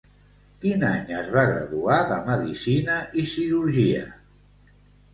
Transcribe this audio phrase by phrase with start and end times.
[0.63, 4.05] Quin any es va graduar de Medicina i Cirugia?